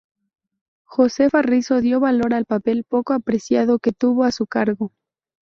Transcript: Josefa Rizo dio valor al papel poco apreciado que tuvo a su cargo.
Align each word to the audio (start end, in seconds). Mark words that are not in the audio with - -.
Josefa 0.95 1.43
Rizo 1.43 1.79
dio 1.79 1.99
valor 1.99 2.33
al 2.33 2.45
papel 2.45 2.85
poco 2.85 3.13
apreciado 3.13 3.77
que 3.77 3.91
tuvo 3.91 4.23
a 4.23 4.31
su 4.31 4.47
cargo. 4.47 4.91